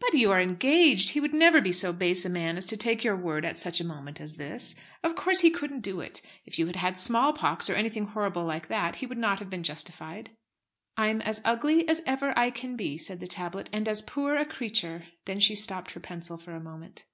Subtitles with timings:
[0.00, 1.10] "But you are engaged.
[1.10, 3.80] He would never be so base a man as to take your word at such
[3.80, 4.74] a moment as this.
[5.04, 6.20] Of course he couldn't do it.
[6.44, 9.48] If you had had small pox, or anything horrible like that, he would not have
[9.48, 10.30] been justified."
[10.96, 14.44] "I'm as ugly as ever I can be," said the tablet, "and as poor a
[14.44, 17.04] creature." Then she stopped her pencil for a moment.